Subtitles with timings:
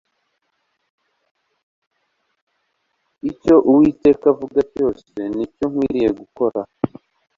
[3.29, 6.59] icyo uwiteka avuga cyose ni cyo nkwiriye gukora